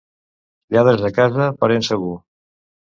Lladres 0.75 1.05
a 1.11 1.13
casa, 1.21 1.51
parent 1.63 1.89
segur. 1.93 2.13